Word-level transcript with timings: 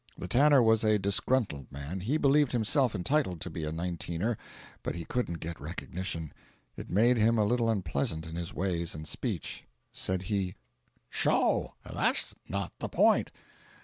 The 0.17 0.27
tanner 0.27 0.63
was 0.63 0.83
a 0.83 0.97
disgruntled 0.97 1.71
man; 1.71 1.99
he 1.99 2.17
believed 2.17 2.53
himself 2.53 2.95
entitled 2.95 3.39
to 3.41 3.51
be 3.51 3.65
a 3.65 3.71
Nineteener, 3.71 4.35
but 4.81 4.95
he 4.95 5.05
couldn't 5.05 5.35
get 5.39 5.61
recognition. 5.61 6.33
It 6.75 6.89
made 6.89 7.17
him 7.17 7.37
a 7.37 7.45
little 7.45 7.69
unpleasant 7.69 8.25
in 8.25 8.35
his 8.35 8.51
ways 8.51 8.95
and 8.95 9.07
speech. 9.07 9.63
Said 9.91 10.23
he: 10.23 10.55
"Sho, 11.11 11.75
THAT'S 11.85 12.33
not 12.49 12.73
the 12.79 12.89
point! 12.89 13.29